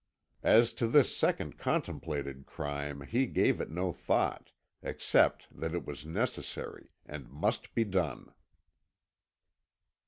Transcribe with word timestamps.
As 0.41 0.73
to 0.81 0.87
this 0.87 1.15
second 1.15 1.59
contemplated 1.59 2.47
crime 2.47 3.01
he 3.01 3.27
gave 3.27 3.61
it 3.61 3.69
no 3.69 3.93
thought, 3.93 4.49
except 4.81 5.45
that 5.55 5.75
it 5.75 5.85
was 5.85 6.07
necessary, 6.07 6.89
and 7.05 7.29
must 7.29 7.75
be 7.75 7.83
done. 7.83 8.33